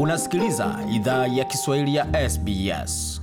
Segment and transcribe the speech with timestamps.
[0.00, 3.22] Unasikiliza idhaa ya Kiswahili ya SBS.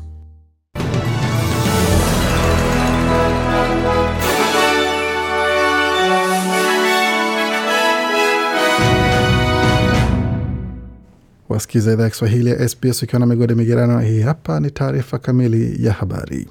[11.50, 14.00] Wasikiliza idhaa ya Kiswahili ya SBS ukiwa na migode migerano.
[14.00, 16.48] Hii hapa ni taarifa kamili ya habari.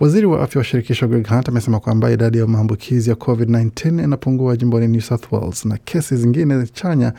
[0.00, 4.56] Waziri wa afya wa shirikisho Greg Hunt amesema kwamba idadi ya maambukizi ya COVID-19 inapungua
[4.56, 7.12] jimboni New South Wales na kesi zingine chanya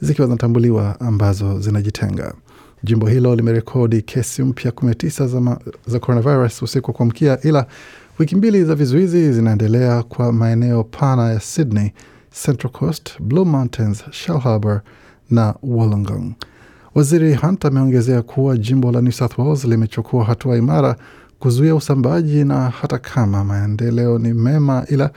[0.00, 2.34] zikiwa zinatambuliwa ambazo zinajitenga.
[2.84, 7.66] Jimbo hilo limerekodi kesi mpya 19 za, ma- za coronavirus usiku wa kuamkia, ila
[8.18, 11.92] wiki mbili za vizuizi zinaendelea kwa maeneo pana ya Sydney,
[12.44, 14.80] Central Coast, Blue Mountains, Shellharbour
[15.30, 16.32] na Wollongong.
[16.94, 20.96] Waziri Hunt ameongezea kuwa jimbo la New South Wales limechukua hatua imara
[21.42, 25.10] kuzuia usambaji, na hata kama maendeleo ni mema, ila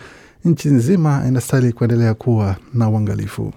[0.45, 3.53] nchi nzima inastahili kuendelea kuwa na uangalifu.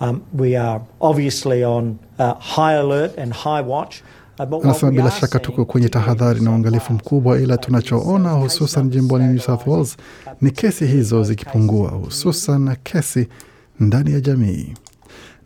[0.00, 3.96] Um, we are obviously on uh, high alert and high watch.
[4.38, 9.38] Uh, Anasema bila shaka tuko kwenye tahadhari na uangalifu mkubwa, ila tunachoona hususan jimboni New
[9.40, 9.96] South Wales
[10.40, 13.28] ni kesi hizo zikipungua, hususan kesi
[13.80, 14.74] ndani ya jamii.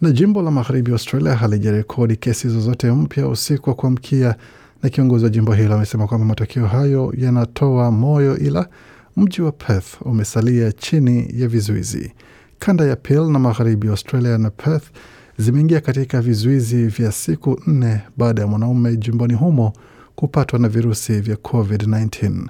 [0.00, 4.34] Na jimbo la magharibi Australia halijarekodi kesi zozote mpya usiku wa kuamkia,
[4.82, 8.68] na kiongozi wa jimbo hilo amesema kwamba matokeo hayo yanatoa moyo, ila
[9.16, 12.12] mji wa Perth umesalia chini ya vizuizi.
[12.58, 14.84] Kanda ya Peel na magharibi Australia na Perth
[15.38, 19.72] zimeingia katika vizuizi vya siku nne baada ya mwanaume jimboni humo
[20.14, 22.46] kupatwa na virusi vya COVID-19.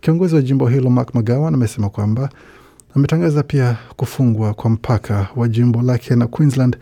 [0.00, 2.30] Kiongozi wa jimbo hilo Mark McGowan amesema kwamba
[2.94, 6.76] ametangaza pia kufungwa kwa mpaka wa jimbo lake na Queensland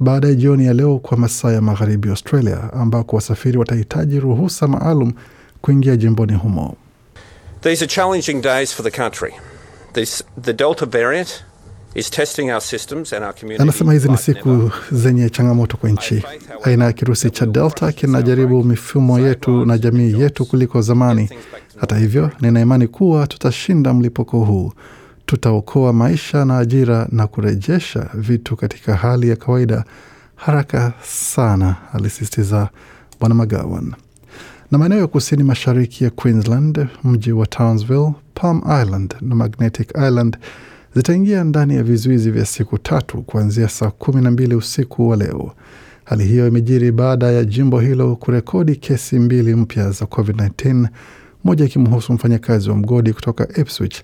[0.00, 5.12] baada ya jioni ya leo kwa masaa ya magharibi Australia, ambako wasafiri watahitaji ruhusa maalum
[5.60, 6.76] kuingia jimboni humo.
[7.60, 9.32] These are challenging days for the country.
[9.92, 11.44] This, the Delta variant
[11.94, 13.62] is testing our systems and our community.
[13.62, 16.22] Anasema hizi ni siku zenye changamoto kwa nchi.
[16.62, 21.28] Aina ya kirusi cha Delta kinajaribu mifumo yetu na jamii yetu kuliko zamani.
[21.80, 24.72] Hata hivyo, nina imani kuwa tutashinda mlipuko huu,
[25.26, 29.84] tutaokoa maisha na ajira na kurejesha vitu katika hali ya kawaida
[30.36, 32.68] haraka sana, alisisitiza
[33.20, 33.92] Bwana McGowan.
[34.70, 40.36] Na maeneo ya kusini mashariki ya Queensland, mji wa Townsville, Palm Island na Magnetic Island
[40.94, 45.52] zitaingia ndani ya vizuizi vya siku tatu kuanzia saa kumi na mbili usiku wa leo.
[46.04, 50.88] Hali hiyo imejiri baada ya jimbo hilo kurekodi kesi mbili mpya za COVID-19,
[51.44, 54.02] moja ikimhusu mfanyakazi wa mgodi kutoka Ipswich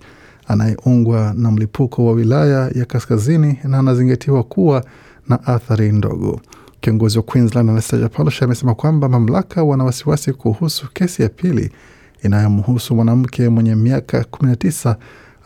[0.51, 4.85] anayeungwa na mlipuko wa wilaya ya kaskazini na anazingatiwa kuwa
[5.29, 6.41] na athari ndogo.
[6.81, 11.71] Kiongozi wa Queensland Anastasia Palaszczuk amesema kwamba mamlaka wana wasiwasi kuhusu kesi ya pili
[12.23, 14.97] inayomhusu mwanamke mwenye miaka 19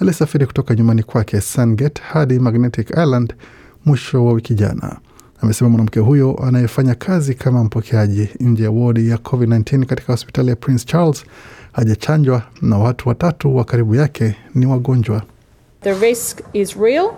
[0.01, 3.35] aliyesafiri kutoka nyumbani kwake Sandgate hadi Magnetic Island
[3.85, 4.97] mwisho wa wiki jana.
[5.41, 10.57] Amesema mwanamke huyo anayefanya kazi kama mpokeaji nje ya wodi ya COVID-19 katika hospitali ya
[10.57, 11.25] Prince Charles
[11.75, 15.23] hajachanjwa na watu watatu wa karibu yake ni wagonjwa.
[15.83, 17.11] The risk is real,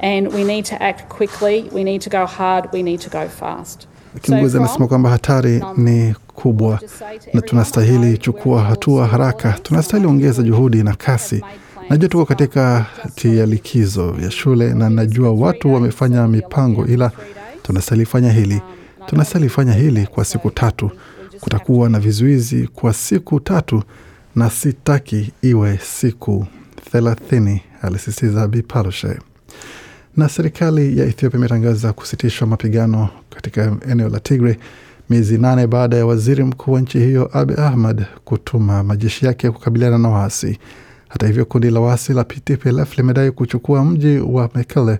[0.00, 1.64] and we need to act quickly.
[1.74, 2.68] We need to go hard.
[2.72, 3.88] We need to go fast.
[4.22, 6.80] Kiongozi anasema kwamba hatari ni kubwa
[7.32, 9.52] na tunastahili chukua hatua haraka.
[9.62, 11.44] Tunastahili ongeza juhudi na kasi.
[11.90, 17.10] Najua tuko katika kati ya likizo ya shule na najua watu wamefanya mipango, ila
[17.62, 18.62] tunastahili fanya hili,
[19.06, 20.90] tunastahili fanya hili kwa siku tatu.
[21.40, 23.82] Kutakuwa na vizuizi kwa siku tatu
[24.34, 26.46] na sitaki iwe siku
[26.92, 29.18] thelathini, alisisitiza Bi Palaszczuk
[30.16, 34.58] na serikali ya Ethiopia imetangaza kusitishwa mapigano katika eneo la Tigre
[35.10, 39.98] miezi nane baada ya waziri mkuu wa nchi hiyo Abi Ahmed kutuma majeshi yake kukabiliana
[39.98, 40.58] na waasi.
[41.08, 44.98] Hata hivyo, kundi la waasi la TPLF limedai kuchukua mji wa Mekele,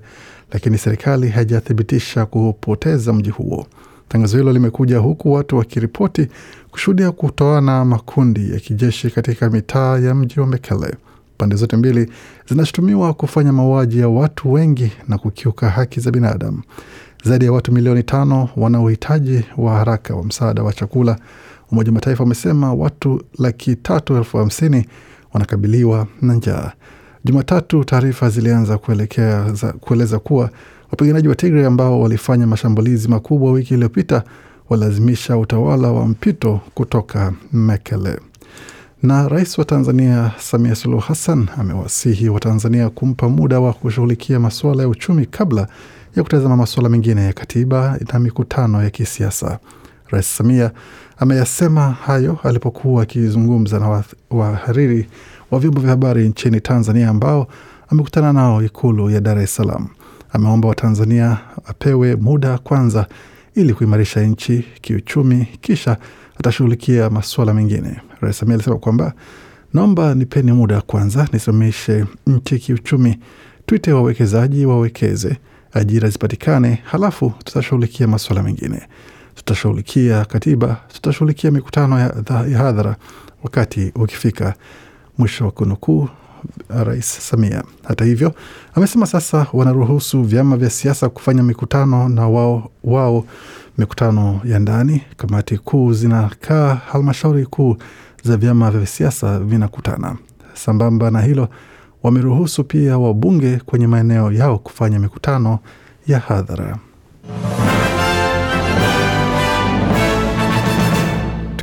[0.52, 3.66] lakini serikali haijathibitisha kupoteza mji huo.
[4.08, 6.28] Tangazo hilo limekuja huku watu wakiripoti
[6.70, 10.94] kushuhudia kutoana makundi ya kijeshi katika mitaa ya mji wa Mekele.
[11.38, 12.10] Pande zote mbili
[12.48, 16.62] zinashutumiwa kufanya mauaji ya watu wengi na kukiuka haki za binadamu.
[17.24, 21.18] Zaidi ya watu milioni tano wana uhitaji wa haraka wa msaada wa chakula.
[21.72, 24.86] Umoja wa Mataifa umesema watu laki tatu elfu hamsini
[25.32, 26.72] wanakabiliwa na njaa.
[27.24, 30.50] Jumatatu taarifa zilianza kuelekea za, kueleza kuwa
[30.90, 34.22] wapiganaji wa Tigray ambao walifanya mashambulizi makubwa wiki iliyopita
[34.68, 38.18] walazimisha utawala wa mpito kutoka Mekele.
[39.02, 44.88] Na rais wa Tanzania Samia Suluhu Hassan amewasihi Watanzania kumpa muda wa kushughulikia masuala ya
[44.88, 45.68] uchumi kabla
[46.16, 49.58] ya kutazama masuala mengine ya katiba na mikutano ya kisiasa.
[50.10, 50.70] Rais Samia
[51.18, 55.08] ameyasema hayo alipokuwa akizungumza na wahariri
[55.50, 57.46] wa vyombo vya habari nchini Tanzania ambao
[57.88, 59.88] amekutana nao Ikulu ya Dar es Salaam.
[60.36, 63.06] Ameomba Watanzania apewe muda kwanza
[63.54, 65.96] ili kuimarisha nchi kiuchumi, kisha
[66.40, 68.00] atashughulikia masuala mengine.
[68.20, 69.12] Rais Samia alisema kwamba
[69.74, 73.18] naomba nipeni muda kwanza nisimamishe nchi kiuchumi,
[73.66, 75.36] tuite wawekezaji wawekeze,
[75.72, 78.82] ajira zipatikane, halafu tutashughulikia masuala mengine.
[79.34, 82.14] Tutashughulikia katiba, tutashughulikia mikutano ya,
[82.50, 82.96] ya hadhara
[83.42, 84.54] wakati ukifika.
[85.18, 86.08] Mwisho wa kunukuu
[86.68, 87.62] Rais Samia.
[87.84, 88.34] Hata hivyo,
[88.74, 93.24] amesema sasa wanaruhusu vyama vya siasa kufanya mikutano na wao, wao
[93.78, 95.02] mikutano ya ndani.
[95.16, 97.76] Kamati kuu zinakaa, halmashauri kuu
[98.22, 100.16] za vyama vya siasa vinakutana.
[100.54, 101.48] Sambamba na hilo,
[102.02, 105.58] wameruhusu pia wabunge kwenye maeneo yao kufanya mikutano
[106.06, 106.78] ya hadhara.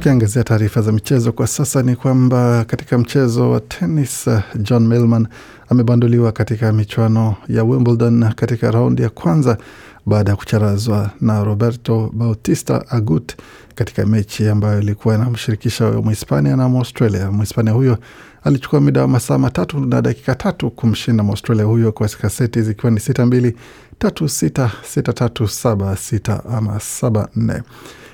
[0.03, 5.27] Tukiangazia taarifa za michezo kwa sasa ni kwamba katika mchezo wa tenis, John Millman
[5.69, 9.57] amebanduliwa katika michuano ya Wimbledon katika raundi ya kwanza
[10.05, 13.33] baada ya kucharazwa na Roberto Bautista Agut
[13.75, 17.31] katika mechi ambayo ilikuwa inamshirikisha Mhispania na Mwaustralia.
[17.31, 17.97] Mhispania huyo
[18.43, 22.99] alichukua muda wa masaa matatu na dakika tatu kumshinda Mwaustralia huyo katika seti zikiwa ni
[22.99, 23.55] sita mbili,
[23.99, 27.61] tatu sita, sita tatu, saba sita ama saba nne.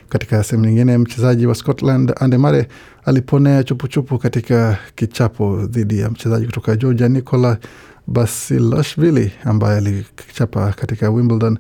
[0.09, 2.65] Katika sehemu nyingine, mchezaji wa Scotland Andy Murray
[3.06, 7.57] aliponea chupuchupu katika kichapo dhidi ya mchezaji kutoka Georgia Nicola
[8.07, 11.57] Basilashvili ambaye alichapa katika Wimbledon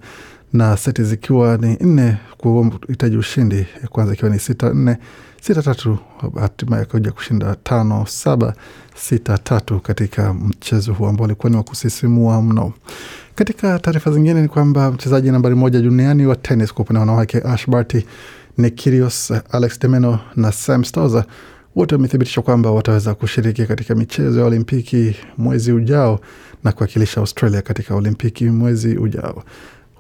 [0.53, 4.97] na seti zikiwa ni nne kuhitaji ushindi, ya kwanza ikiwa ni sita nne
[5.41, 5.97] sita tatu,
[6.39, 8.53] hatimaye akaja kushinda tano saba
[8.95, 12.73] sita tatu katika mchezo huu ambao ulikuwa ni wa kusisimua mno.
[13.35, 17.37] Katika taarifa zingine ni kwamba mchezaji nambari moja duniani wa tenis kwa upande wa wanawake
[17.45, 18.05] Ash Barty,
[18.57, 21.23] Nick Kyrgios, Alex de Minaur na Sam Stosur
[21.75, 26.19] wote wamethibitisha kwamba wataweza kushiriki katika michezo ya Olimpiki mwezi ujao
[26.63, 29.43] na kuwakilisha Australia katika Olimpiki mwezi ujao.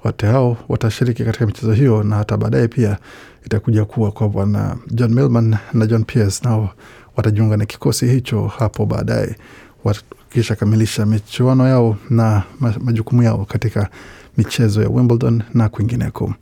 [0.03, 2.97] Wote hao watashiriki katika michezo hiyo na hata baadaye pia
[3.45, 6.69] itakuja kuwa kwa bwana John Millman na John Pierce nao
[7.15, 9.35] watajiunga na kikosi hicho hapo baadaye
[9.83, 12.43] wakisha kamilisha michuano yao na
[12.79, 13.89] majukumu yao katika
[14.37, 16.33] michezo ya Wimbledon na kwingineko.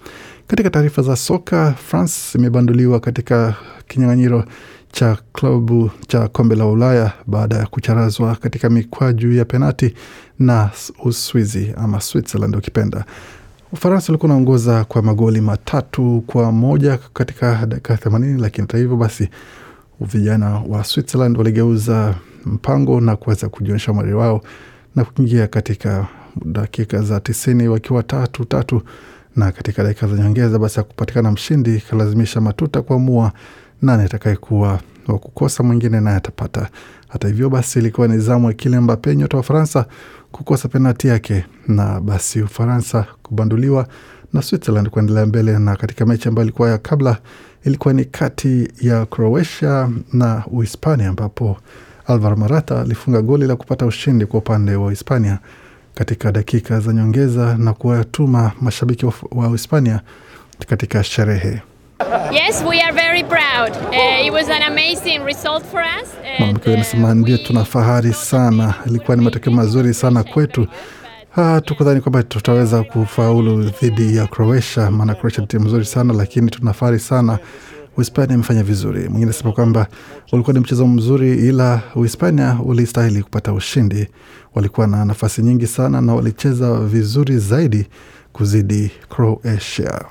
[0.48, 3.56] Katika taarifa za soka, France imebanduliwa katika
[3.88, 4.46] kinyang'anyiro
[4.92, 9.94] cha klabu cha kombe la Ulaya baada ya kucharazwa katika mikwaju ya penati
[10.40, 10.70] na
[11.04, 13.06] Uswizi ama Switzerland ukipenda.
[13.72, 19.30] Ufaransa ulikuwa unaongoza kwa magoli matatu kwa moja katika dakika themanini, lakini hata hivyo basi
[20.02, 22.16] vijana wa Switzerland waligeuza
[22.46, 24.42] mpango na kuweza kujionyesha umari wao
[24.96, 26.08] na kuingia katika
[26.46, 28.82] dakika za tisini wakiwa tatu tatu,
[29.36, 33.32] na katika dakika za nyongeza basi ya kupatikana mshindi kalazimisha matuta kuamua
[33.82, 36.70] nani atakayekuwa wa kukosa, mwingine naye atapata.
[37.08, 39.86] Hata hivyo basi ilikuwa ni zamu ya Kylian Mbappe, nyota wa Ufaransa,
[40.32, 43.88] kukosa penalti yake, na basi Ufaransa kubanduliwa
[44.34, 45.60] na Switzerland kuendelea mbele.
[45.60, 47.18] Na katika mechi ambayo ilikuwa ya kabla,
[47.66, 51.58] ilikuwa ni kati ya Croatia na Uhispania ambapo
[52.08, 55.40] Alvaro Morata alifunga goli la kupata ushindi kwa upande wa Hispania
[55.96, 60.02] katika dakika za nyongeza na kuwatuma mashabiki wa Uhispania
[60.68, 61.62] katika sherehe.
[62.32, 63.72] Yes, we are very proud.
[64.26, 66.10] It was an amazing result for us.
[66.40, 70.68] Mamake anasema ndio, tuna fahari sana, ilikuwa ni matokeo mazuri sana kwetu.
[71.66, 76.74] Tukudhani kwamba tutaweza kufaulu dhidi ya Croatia, maana Croatia ni timu nzuri sana, lakini tuna
[76.74, 77.40] fahari sana
[77.98, 79.00] Uhispania imefanya vizuri.
[79.00, 79.88] Mwingine anasema kwamba
[80.32, 84.08] ulikuwa ni mchezo mzuri, ila Uhispania ulistahili kupata ushindi.
[84.56, 87.88] Walikuwa na nafasi nyingi sana na walicheza vizuri zaidi
[88.34, 90.02] kuzidi Croatia.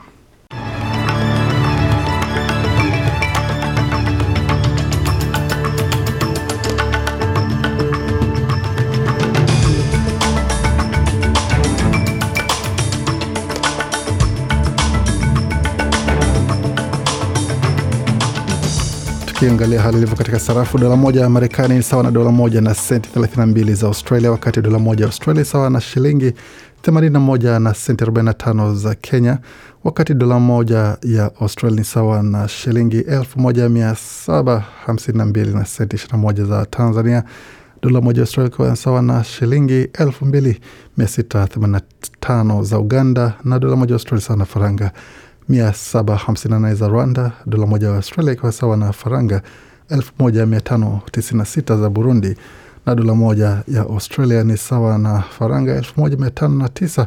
[19.46, 22.74] Tukiangalia hali ilivyo katika sarafu, dola moja ya Marekani ni sawa na dola moja na
[22.74, 26.32] senti 32 za Australia, wakati dola moja ya Australia sawa na shilingi
[26.82, 29.38] 81 na senti 45 za Kenya,
[29.84, 37.24] wakati dola moja ya Australia ni sawa na shilingi 1752 na senti 21 za Tanzania.
[37.82, 43.94] Dola moja ya Australia ikiwa sawa na shilingi 2685 za Uganda, na dola moja ya
[43.94, 44.90] Australia sawa na faranga
[45.50, 49.42] 758 za Rwanda, dola moja ya Australia ikiwa sawa na faranga
[49.90, 52.36] 1596 za Burundi,
[52.86, 57.06] na dola moja ya Australia ni sawa na faranga 1509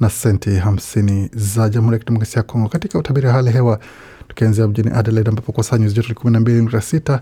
[0.00, 2.68] na senti 50 za Jamhuri ya Kidemokrasia ya Kongo.
[2.68, 3.78] Katika utabiri wa hali hewa,
[4.28, 7.20] tukianzia mjini Adelaide ambapo kwa saa nyuzi joto ni 12.6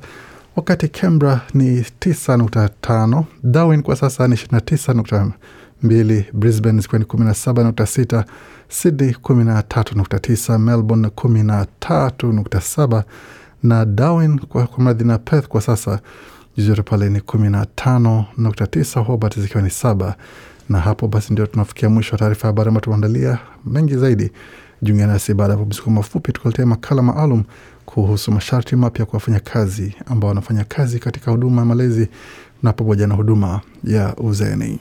[0.57, 4.95] wakati Canberra ni 9.5, Darwin kwa sasa ni 29
[5.85, 8.25] mbili, Brisbane zikiwa ni kumi na saba nukta sita,
[8.69, 13.05] Sydney kumi na tatu nukta tisa, Melbourne kumi na tatu nukta saba
[13.63, 16.01] na Darwin kwa, kwa mradhi na Perth kwa sasa
[16.57, 20.17] jiji pale ni kumi na tano nukta tisa, Hobart zikiwa ni saba
[20.69, 23.39] na hapo basi ndio tunafikia mwisho wa taarifa ya habari ambayo tumeandalia.
[23.67, 24.31] Mengi zaidi
[24.83, 27.43] jiunge nasi baada ya mapumziko mafupi, tukuletea makala maalum
[27.87, 32.09] kuhusu masharti mapya kwa wafanyakazi ambao wanafanya kazi katika huduma ya malezi
[32.63, 34.81] na pamoja na huduma ya uzeeni.